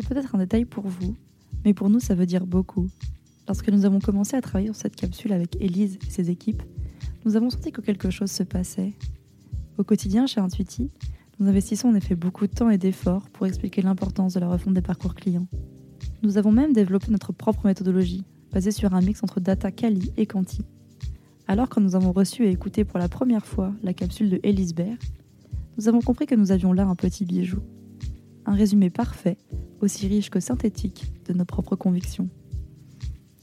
C'est 0.00 0.08
peut-être 0.08 0.34
un 0.34 0.38
détail 0.38 0.64
pour 0.64 0.86
vous, 0.86 1.14
mais 1.62 1.74
pour 1.74 1.90
nous, 1.90 2.00
ça 2.00 2.14
veut 2.14 2.24
dire 2.24 2.46
beaucoup. 2.46 2.88
Lorsque 3.46 3.68
nous 3.68 3.84
avons 3.84 4.00
commencé 4.00 4.34
à 4.34 4.40
travailler 4.40 4.68
sur 4.68 4.76
cette 4.76 4.96
capsule 4.96 5.30
avec 5.32 5.56
Elise 5.60 5.98
et 6.06 6.10
ses 6.10 6.30
équipes, 6.30 6.62
nous 7.26 7.36
avons 7.36 7.50
senti 7.50 7.70
que 7.70 7.82
quelque 7.82 8.08
chose 8.08 8.30
se 8.30 8.42
passait. 8.42 8.94
Au 9.76 9.84
quotidien, 9.84 10.26
chez 10.26 10.40
Intuiti, 10.40 10.90
nous 11.38 11.48
investissons 11.48 11.88
en 11.88 11.94
effet 11.94 12.14
beaucoup 12.14 12.46
de 12.46 12.52
temps 12.52 12.70
et 12.70 12.78
d'efforts 12.78 13.28
pour 13.28 13.46
expliquer 13.46 13.82
l'importance 13.82 14.32
de 14.32 14.40
la 14.40 14.48
refonte 14.48 14.72
des 14.72 14.80
parcours 14.80 15.14
clients. 15.14 15.46
Nous 16.22 16.38
avons 16.38 16.50
même 16.50 16.72
développé 16.72 17.10
notre 17.10 17.32
propre 17.32 17.66
méthodologie, 17.66 18.24
basée 18.52 18.70
sur 18.70 18.94
un 18.94 19.02
mix 19.02 19.22
entre 19.22 19.38
data 19.38 19.70
quali 19.70 20.14
et 20.16 20.24
quanti. 20.24 20.62
Alors 21.46 21.68
que 21.68 21.78
nous 21.78 21.94
avons 21.94 22.12
reçu 22.12 22.46
et 22.46 22.50
écouté 22.50 22.84
pour 22.84 22.98
la 22.98 23.10
première 23.10 23.44
fois 23.44 23.74
la 23.82 23.92
capsule 23.92 24.30
de 24.30 24.40
Elise 24.44 24.74
Baird, 24.74 24.98
nous 25.76 25.88
avons 25.88 26.00
compris 26.00 26.24
que 26.24 26.34
nous 26.34 26.52
avions 26.52 26.72
là 26.72 26.86
un 26.86 26.96
petit 26.96 27.26
bijou. 27.26 27.60
Un 28.46 28.54
résumé 28.54 28.88
parfait, 28.88 29.36
aussi 29.80 30.06
riche 30.08 30.30
que 30.30 30.40
synthétique, 30.40 31.12
de 31.26 31.32
nos 31.32 31.44
propres 31.44 31.76
convictions. 31.76 32.28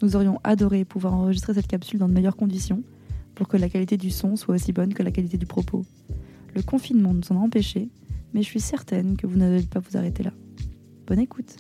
Nous 0.02 0.16
aurions 0.16 0.40
adoré 0.44 0.86
pouvoir 0.86 1.14
enregistrer 1.14 1.54
cette 1.54 1.68
capsule 1.68 2.00
dans 2.00 2.08
de 2.08 2.14
meilleures 2.14 2.36
conditions 2.36 2.84
pour 3.36 3.48
que 3.48 3.58
la 3.58 3.70
qualité 3.70 3.98
du 3.98 4.12
son 4.12 4.36
soit 4.36 4.56
aussi 4.56 4.74
bonne 4.74 4.94
que 4.94 5.04
la 5.04 5.12
qualité 5.12 5.38
du 5.38 5.46
propos. 5.46 5.86
Le 6.56 6.62
confinement 6.62 7.14
nous 7.14 7.32
en 7.32 7.36
a 7.36 7.44
empêchés, 7.44 7.90
mais 8.34 8.42
je 8.42 8.48
suis 8.48 8.60
certaine 8.60 9.18
que 9.18 9.28
vous 9.28 9.38
n'allez 9.38 9.64
pas 9.64 9.80
vous 9.80 9.98
arrêter 9.98 10.24
là. 10.24 10.34
Bonne 11.06 11.20
écoute 11.20 11.56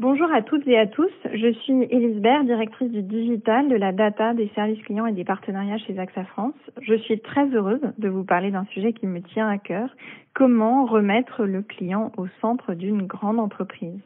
Bonjour 0.00 0.30
à 0.32 0.42
toutes 0.42 0.64
et 0.68 0.78
à 0.78 0.86
tous, 0.86 1.10
je 1.24 1.52
suis 1.54 1.72
Elise 1.90 2.20
Baird, 2.20 2.46
directrice 2.46 2.88
du 2.92 3.02
digital, 3.02 3.68
de 3.68 3.74
la 3.74 3.90
data, 3.90 4.32
des 4.32 4.48
services 4.54 4.80
clients 4.84 5.06
et 5.06 5.12
des 5.12 5.24
partenariats 5.24 5.78
chez 5.78 5.98
AXA 5.98 6.22
France. 6.26 6.54
Je 6.80 6.94
suis 6.94 7.18
très 7.18 7.48
heureuse 7.48 7.80
de 7.98 8.08
vous 8.08 8.22
parler 8.22 8.52
d'un 8.52 8.64
sujet 8.66 8.92
qui 8.92 9.08
me 9.08 9.20
tient 9.20 9.48
à 9.48 9.58
cœur, 9.58 9.88
comment 10.34 10.86
remettre 10.86 11.46
le 11.46 11.62
client 11.62 12.12
au 12.16 12.28
centre 12.40 12.74
d'une 12.74 13.08
grande 13.08 13.40
entreprise? 13.40 13.98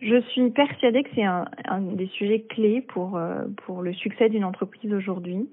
Je 0.00 0.18
suis 0.30 0.48
persuadée 0.48 1.02
que 1.02 1.10
c'est 1.14 1.24
un, 1.24 1.44
des 1.82 2.06
sujets 2.06 2.40
clés 2.48 2.80
pour, 2.80 3.18
euh, 3.18 3.44
pour 3.66 3.82
le 3.82 3.92
succès 3.92 4.30
d'une 4.30 4.46
entreprise 4.46 4.94
aujourd'hui. 4.94 5.46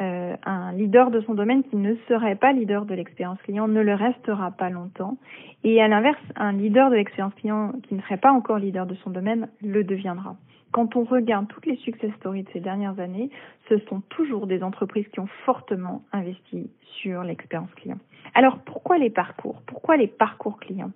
Euh, 0.00 0.34
un 0.44 0.72
leader 0.72 1.12
de 1.12 1.20
son 1.20 1.34
domaine 1.34 1.62
qui 1.62 1.76
ne 1.76 1.94
serait 2.08 2.34
pas 2.34 2.52
leader 2.52 2.84
de 2.84 2.94
l'expérience 2.94 3.40
client 3.42 3.68
ne 3.68 3.80
le 3.80 3.94
restera 3.94 4.50
pas 4.50 4.68
longtemps. 4.68 5.16
Et 5.62 5.80
à 5.80 5.86
l'inverse, 5.86 6.20
un 6.34 6.52
leader 6.52 6.90
de 6.90 6.96
l'expérience 6.96 7.34
client 7.34 7.72
qui 7.84 7.94
ne 7.94 8.00
serait 8.02 8.16
pas 8.16 8.32
encore 8.32 8.58
leader 8.58 8.86
de 8.86 8.96
son 8.96 9.10
domaine 9.10 9.48
le 9.62 9.84
deviendra. 9.84 10.36
Quand 10.72 10.96
on 10.96 11.04
regarde 11.04 11.46
toutes 11.46 11.66
les 11.66 11.76
success 11.76 12.12
stories 12.16 12.42
de 12.42 12.48
ces 12.52 12.58
dernières 12.58 12.98
années, 12.98 13.30
ce 13.68 13.78
sont 13.88 14.00
toujours 14.08 14.48
des 14.48 14.64
entreprises 14.64 15.06
qui 15.12 15.20
ont 15.20 15.28
fortement 15.44 16.02
investi 16.12 16.68
sur 17.00 17.22
l'expérience 17.22 17.72
client. 17.76 17.98
Alors 18.34 18.58
pourquoi 18.58 18.98
les 18.98 19.10
parcours? 19.10 19.62
Pourquoi 19.66 19.96
les 19.96 20.08
parcours 20.08 20.58
clients? 20.58 20.90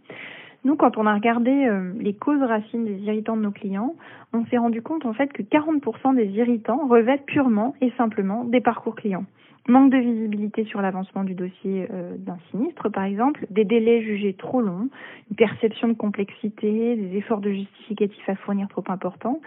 Nous, 0.64 0.76
quand 0.76 0.96
on 0.96 1.06
a 1.06 1.14
regardé 1.14 1.50
euh, 1.50 1.92
les 1.98 2.14
causes 2.14 2.42
racines 2.42 2.84
des 2.84 2.98
irritants 3.02 3.36
de 3.36 3.42
nos 3.42 3.52
clients, 3.52 3.94
on 4.32 4.44
s'est 4.46 4.58
rendu 4.58 4.82
compte 4.82 5.06
en 5.06 5.12
fait 5.12 5.32
que 5.32 5.42
40% 5.42 6.16
des 6.16 6.26
irritants 6.26 6.86
revêtent 6.88 7.26
purement 7.26 7.74
et 7.80 7.92
simplement 7.96 8.44
des 8.44 8.60
parcours 8.60 8.96
clients. 8.96 9.24
Manque 9.68 9.92
de 9.92 9.98
visibilité 9.98 10.64
sur 10.64 10.80
l'avancement 10.80 11.24
du 11.24 11.34
dossier 11.34 11.86
euh, 11.92 12.16
d'un 12.16 12.38
sinistre, 12.50 12.88
par 12.88 13.04
exemple, 13.04 13.46
des 13.50 13.64
délais 13.64 14.02
jugés 14.02 14.32
trop 14.32 14.60
longs, 14.60 14.88
une 15.30 15.36
perception 15.36 15.88
de 15.88 15.92
complexité, 15.92 16.96
des 16.96 17.16
efforts 17.16 17.40
de 17.40 17.50
justificatif 17.50 18.28
à 18.28 18.34
fournir 18.34 18.66
trop 18.68 18.84
importants. 18.88 19.40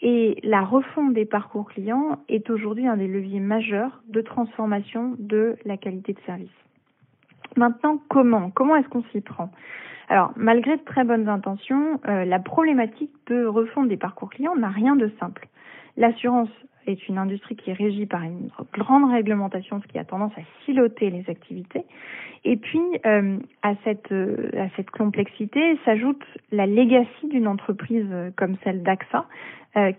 Et 0.00 0.38
la 0.42 0.62
refonte 0.62 1.12
des 1.12 1.24
parcours 1.24 1.68
clients 1.68 2.18
est 2.28 2.50
aujourd'hui 2.50 2.86
un 2.86 2.96
des 2.96 3.08
leviers 3.08 3.40
majeurs 3.40 4.02
de 4.08 4.20
transformation 4.22 5.16
de 5.18 5.56
la 5.64 5.76
qualité 5.76 6.14
de 6.14 6.20
service. 6.24 6.48
Maintenant, 7.58 8.00
comment? 8.08 8.50
Comment 8.50 8.76
est-ce 8.76 8.88
qu'on 8.88 9.02
s'y 9.10 9.20
prend? 9.20 9.50
Alors, 10.08 10.32
malgré 10.36 10.76
de 10.76 10.82
très 10.84 11.02
bonnes 11.02 11.28
intentions, 11.28 12.00
euh, 12.06 12.24
la 12.24 12.38
problématique 12.38 13.10
de 13.26 13.44
refonte 13.44 13.88
des 13.88 13.96
parcours 13.96 14.30
clients 14.30 14.54
n'a 14.54 14.68
rien 14.68 14.94
de 14.94 15.10
simple. 15.18 15.48
L'assurance 15.98 16.48
est 16.86 17.08
une 17.08 17.18
industrie 17.18 17.56
qui 17.56 17.70
est 17.70 17.74
régie 17.74 18.06
par 18.06 18.22
une 18.22 18.50
grande 18.72 19.10
réglementation, 19.10 19.82
ce 19.82 19.88
qui 19.88 19.98
a 19.98 20.04
tendance 20.04 20.32
à 20.38 20.42
siloter 20.64 21.10
les 21.10 21.28
activités. 21.28 21.84
Et 22.44 22.56
puis, 22.56 22.80
euh, 23.04 23.36
à, 23.62 23.74
cette, 23.82 24.12
euh, 24.12 24.48
à 24.56 24.68
cette 24.76 24.90
complexité 24.90 25.76
s'ajoute 25.84 26.24
la 26.52 26.66
legacy 26.66 27.26
d'une 27.28 27.48
entreprise 27.48 28.06
comme 28.36 28.56
celle 28.62 28.82
d'AXA, 28.82 29.26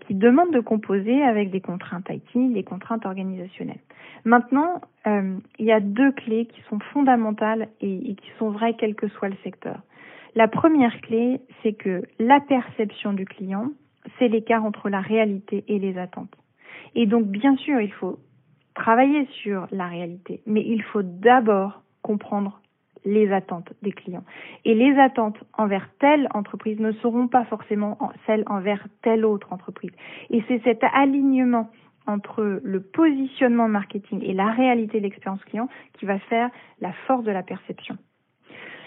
qui 0.00 0.14
demande 0.14 0.52
de 0.52 0.60
composer 0.60 1.22
avec 1.22 1.50
des 1.50 1.62
contraintes 1.62 2.06
IT, 2.10 2.52
des 2.52 2.64
contraintes 2.64 3.06
organisationnelles. 3.06 3.78
Maintenant, 4.26 4.82
il 5.06 5.64
y 5.64 5.72
a 5.72 5.80
deux 5.80 6.12
clés 6.12 6.44
qui 6.44 6.60
sont 6.68 6.80
fondamentales 6.92 7.68
et 7.80 8.14
qui 8.14 8.30
sont 8.38 8.50
vraies 8.50 8.74
quel 8.76 8.94
que 8.94 9.08
soit 9.08 9.30
le 9.30 9.36
secteur. 9.42 9.80
La 10.34 10.48
première 10.48 11.00
clé, 11.00 11.40
c'est 11.62 11.72
que 11.72 12.02
la 12.18 12.40
perception 12.40 13.12
du 13.12 13.24
client, 13.24 13.70
c'est 14.18 14.28
l'écart 14.28 14.64
entre 14.64 14.88
la 14.88 15.00
réalité 15.00 15.64
et 15.68 15.78
les 15.78 15.98
attentes. 15.98 16.34
Et 16.94 17.06
donc, 17.06 17.26
bien 17.26 17.56
sûr, 17.56 17.80
il 17.80 17.92
faut 17.92 18.18
travailler 18.74 19.26
sur 19.42 19.66
la 19.70 19.86
réalité, 19.86 20.42
mais 20.46 20.64
il 20.66 20.82
faut 20.82 21.02
d'abord 21.02 21.82
comprendre 22.02 22.60
les 23.04 23.32
attentes 23.32 23.72
des 23.82 23.92
clients. 23.92 24.24
Et 24.64 24.74
les 24.74 24.98
attentes 24.98 25.38
envers 25.56 25.88
telle 25.98 26.28
entreprise 26.34 26.78
ne 26.80 26.92
seront 26.92 27.28
pas 27.28 27.44
forcément 27.44 27.98
celles 28.26 28.44
envers 28.46 28.86
telle 29.02 29.24
autre 29.24 29.52
entreprise. 29.52 29.92
Et 30.30 30.42
c'est 30.48 30.62
cet 30.64 30.84
alignement 30.92 31.70
entre 32.06 32.60
le 32.62 32.80
positionnement 32.80 33.68
marketing 33.68 34.22
et 34.22 34.34
la 34.34 34.50
réalité 34.50 34.98
de 34.98 35.04
l'expérience 35.04 35.42
client 35.44 35.68
qui 35.94 36.06
va 36.06 36.18
faire 36.18 36.50
la 36.80 36.92
force 37.06 37.24
de 37.24 37.30
la 37.30 37.42
perception. 37.42 37.96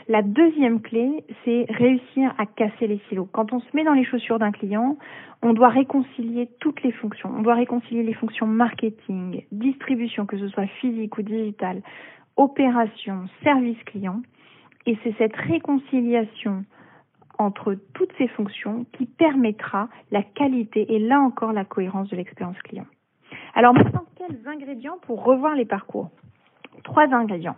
La 0.09 0.21
deuxième 0.21 0.81
clé, 0.81 1.23
c'est 1.45 1.65
réussir 1.69 2.33
à 2.37 2.45
casser 2.45 2.87
les 2.87 2.99
silos. 3.07 3.27
Quand 3.31 3.53
on 3.53 3.59
se 3.59 3.67
met 3.73 3.85
dans 3.85 3.93
les 3.93 4.03
chaussures 4.03 4.37
d'un 4.37 4.51
client, 4.51 4.97
on 5.41 5.53
doit 5.53 5.69
réconcilier 5.69 6.49
toutes 6.59 6.83
les 6.83 6.91
fonctions. 6.91 7.29
On 7.33 7.41
doit 7.41 7.55
réconcilier 7.55 8.03
les 8.03 8.13
fonctions 8.13 8.45
marketing, 8.45 9.45
distribution, 9.51 10.25
que 10.25 10.37
ce 10.37 10.49
soit 10.49 10.67
physique 10.67 11.17
ou 11.17 11.21
digital, 11.21 11.81
opération, 12.35 13.27
service 13.43 13.81
client. 13.85 14.21
Et 14.85 14.97
c'est 15.03 15.15
cette 15.17 15.35
réconciliation 15.35 16.65
entre 17.37 17.75
toutes 17.93 18.11
ces 18.17 18.27
fonctions 18.27 18.85
qui 18.93 19.05
permettra 19.05 19.87
la 20.11 20.21
qualité 20.21 20.93
et 20.93 20.99
là 20.99 21.19
encore 21.19 21.53
la 21.53 21.63
cohérence 21.63 22.09
de 22.09 22.17
l'expérience 22.17 22.59
client. 22.63 22.85
Alors 23.55 23.73
maintenant, 23.73 24.03
quels 24.17 24.47
ingrédients 24.47 24.97
pour 25.03 25.23
revoir 25.23 25.55
les 25.55 25.65
parcours? 25.65 26.09
Trois 26.83 27.07
ingrédients 27.13 27.55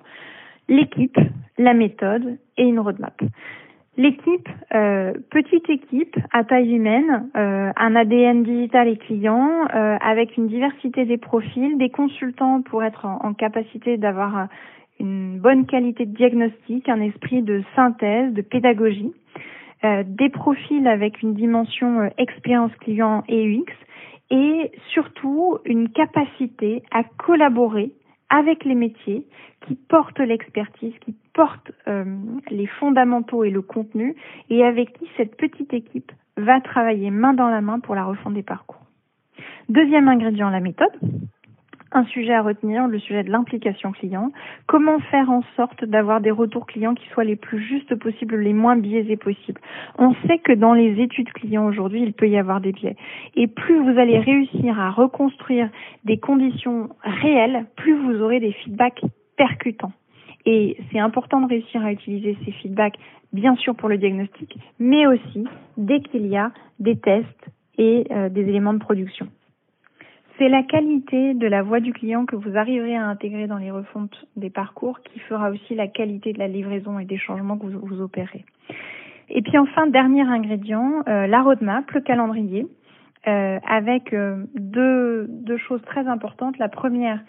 l'équipe, 0.67 1.17
la 1.57 1.73
méthode 1.73 2.37
et 2.57 2.63
une 2.63 2.79
roadmap. 2.79 3.21
L'équipe, 3.97 4.49
euh, 4.73 5.13
petite 5.29 5.69
équipe 5.69 6.17
à 6.33 6.43
taille 6.43 6.75
humaine, 6.75 7.29
euh, 7.37 7.71
un 7.77 7.95
ADN 7.95 8.43
digital 8.43 8.89
et 8.89 8.97
client, 8.97 9.49
euh, 9.73 9.95
avec 10.01 10.35
une 10.35 10.47
diversité 10.47 11.05
des 11.05 11.17
profils, 11.17 11.77
des 11.77 11.89
consultants 11.89 12.61
pour 12.61 12.83
être 12.83 13.05
en, 13.05 13.33
capacité 13.33 13.95
d'avoir 13.95 14.47
une 14.99 15.39
bonne 15.39 15.65
qualité 15.65 16.05
de 16.05 16.13
diagnostic, 16.13 16.89
un 16.89 16.99
esprit 16.99 17.41
de 17.41 17.63
synthèse, 17.75 18.33
de 18.33 18.41
pédagogie, 18.41 19.13
des 19.83 20.29
profils 20.29 20.87
avec 20.87 21.21
une 21.21 21.35
dimension 21.35 22.09
expérience 22.17 22.71
client 22.77 23.23
et 23.27 23.45
UX, 23.45 23.71
et 24.31 24.71
surtout 24.93 25.59
une 25.65 25.89
capacité 25.89 26.81
à 26.91 27.03
collaborer 27.03 27.91
avec 28.29 28.65
les 28.65 28.75
métiers 28.75 29.27
qui 29.67 29.75
portent 29.75 30.19
l'expertise, 30.19 30.93
qui 31.01 31.15
portent 31.33 31.71
euh, 31.87 32.03
les 32.49 32.67
fondamentaux 32.67 33.43
et 33.43 33.49
le 33.49 33.61
contenu, 33.61 34.15
et 34.49 34.63
avec 34.63 34.97
qui 34.97 35.07
cette 35.17 35.35
petite 35.37 35.73
équipe 35.73 36.11
va 36.37 36.59
travailler 36.61 37.11
main 37.11 37.33
dans 37.33 37.49
la 37.49 37.61
main 37.61 37.79
pour 37.79 37.95
la 37.95 38.05
refonte 38.05 38.33
des 38.33 38.43
parcours. 38.43 38.81
Deuxième 39.69 40.07
ingrédient, 40.07 40.49
la 40.49 40.59
méthode 40.59 40.91
un 41.95 42.05
sujet 42.05 42.33
à 42.33 42.41
retenir, 42.41 42.87
le 42.87 42.99
sujet 42.99 43.23
de 43.23 43.31
l'implication 43.31 43.91
client. 43.93 44.31
Comment 44.67 44.99
faire 44.99 45.29
en 45.29 45.43
sorte 45.55 45.85
d'avoir 45.85 46.19
des 46.19 46.31
retours 46.31 46.65
clients 46.65 46.93
qui 46.93 47.07
soient 47.09 47.23
les 47.23 47.37
plus 47.37 47.61
justes 47.63 47.95
possibles, 47.95 48.35
les 48.35 48.53
moins 48.53 48.75
biaisés 48.75 49.15
possibles? 49.15 49.61
On 49.97 50.13
sait 50.27 50.39
que 50.39 50.51
dans 50.51 50.73
les 50.73 51.01
études 51.01 51.31
clients 51.31 51.65
aujourd'hui, 51.65 52.01
il 52.03 52.13
peut 52.13 52.27
y 52.27 52.37
avoir 52.37 52.59
des 52.59 52.73
biais. 52.73 52.97
Et 53.35 53.47
plus 53.47 53.77
vous 53.79 53.97
allez 53.97 54.19
réussir 54.19 54.79
à 54.79 54.91
reconstruire 54.91 55.69
des 56.03 56.17
conditions 56.17 56.89
réelles, 57.01 57.65
plus 57.77 57.95
vous 57.95 58.21
aurez 58.21 58.41
des 58.41 58.51
feedbacks 58.51 59.01
percutants. 59.37 59.93
Et 60.45 60.77
c'est 60.91 60.99
important 60.99 61.41
de 61.41 61.47
réussir 61.47 61.83
à 61.83 61.91
utiliser 61.93 62.37
ces 62.45 62.51
feedbacks, 62.51 62.97
bien 63.31 63.55
sûr 63.55 63.73
pour 63.73 63.89
le 63.89 63.97
diagnostic, 63.97 64.57
mais 64.79 65.07
aussi 65.07 65.45
dès 65.77 66.01
qu'il 66.01 66.27
y 66.27 66.35
a 66.35 66.51
des 66.79 66.97
tests 66.97 67.49
et 67.77 68.05
euh, 68.11 68.29
des 68.29 68.41
éléments 68.41 68.73
de 68.73 68.79
production. 68.79 69.27
C'est 70.37 70.49
la 70.49 70.63
qualité 70.63 71.33
de 71.33 71.47
la 71.47 71.63
voix 71.63 71.79
du 71.79 71.93
client 71.93 72.25
que 72.25 72.35
vous 72.35 72.57
arriverez 72.57 72.95
à 72.95 73.05
intégrer 73.05 73.47
dans 73.47 73.57
les 73.57 73.71
refontes 73.71 74.25
des 74.35 74.49
parcours 74.49 74.99
qui 75.01 75.19
fera 75.19 75.49
aussi 75.49 75.75
la 75.75 75.87
qualité 75.87 76.33
de 76.33 76.39
la 76.39 76.47
livraison 76.47 76.99
et 76.99 77.05
des 77.05 77.17
changements 77.17 77.57
que 77.57 77.67
vous, 77.67 78.01
opérez. 78.01 78.43
Et 79.29 79.41
puis 79.41 79.57
enfin, 79.57 79.87
dernier 79.87 80.23
ingrédient, 80.23 81.03
euh, 81.07 81.25
la 81.25 81.41
roadmap, 81.41 81.89
le 81.91 82.01
calendrier, 82.01 82.67
euh, 83.27 83.59
avec 83.67 84.13
euh, 84.13 84.43
deux 84.55 85.57
choses 85.57 85.81
très 85.83 86.05
importantes. 86.07 86.57
La 86.57 86.69
première, 86.69 87.21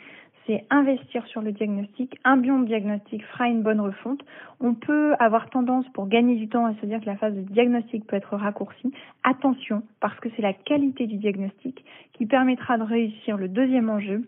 c'est 0.46 0.64
investir 0.70 1.26
sur 1.26 1.42
le 1.42 1.52
diagnostic. 1.52 2.18
Un 2.24 2.36
bon 2.36 2.60
diagnostic 2.60 3.24
fera 3.26 3.48
une 3.48 3.62
bonne 3.62 3.80
refonte. 3.80 4.20
On 4.60 4.74
peut 4.74 5.14
avoir 5.18 5.50
tendance 5.50 5.86
pour 5.92 6.08
gagner 6.08 6.36
du 6.36 6.48
temps 6.48 6.66
à 6.66 6.74
se 6.74 6.86
dire 6.86 7.00
que 7.00 7.06
la 7.06 7.16
phase 7.16 7.34
de 7.34 7.40
diagnostic 7.40 8.06
peut 8.06 8.16
être 8.16 8.36
raccourcie. 8.36 8.92
Attention, 9.24 9.82
parce 10.00 10.18
que 10.20 10.28
c'est 10.36 10.42
la 10.42 10.52
qualité 10.52 11.06
du 11.06 11.16
diagnostic 11.16 11.84
qui 12.12 12.26
permettra 12.26 12.78
de 12.78 12.84
réussir 12.84 13.36
le 13.36 13.48
deuxième 13.48 13.90
enjeu. 13.90 14.22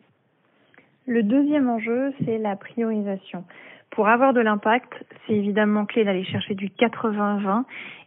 Le 1.07 1.23
deuxième 1.23 1.69
enjeu, 1.69 2.13
c'est 2.25 2.39
la 2.39 2.57
priorisation. 2.57 3.45
Pour 3.91 4.09
avoir 4.09 4.35
de 4.35 4.41
l'impact, 4.41 4.93
c'est 5.27 5.35
évidemment 5.35 5.87
clé 5.87 6.05
d'aller 6.05 6.25
chercher 6.25 6.55
du 6.55 6.69
80-20 6.69 7.65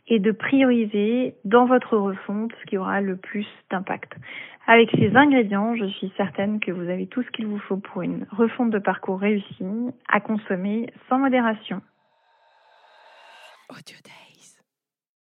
et 0.07 0.19
de 0.19 0.31
prioriser 0.31 1.35
dans 1.45 1.65
votre 1.65 1.97
refonte 1.97 2.51
ce 2.61 2.65
qui 2.65 2.77
aura 2.77 3.01
le 3.01 3.15
plus 3.15 3.47
d'impact. 3.69 4.13
Avec 4.73 4.89
ces 4.91 5.13
ingrédients, 5.17 5.75
je 5.75 5.83
suis 5.83 6.13
certaine 6.15 6.61
que 6.61 6.71
vous 6.71 6.89
avez 6.89 7.05
tout 7.05 7.21
ce 7.23 7.29
qu'il 7.31 7.45
vous 7.45 7.59
faut 7.59 7.75
pour 7.75 8.03
une 8.03 8.25
refonte 8.31 8.69
de 8.69 8.79
parcours 8.79 9.19
réussie, 9.19 9.65
à 10.07 10.21
consommer 10.21 10.87
sans 11.09 11.19
modération. 11.19 11.81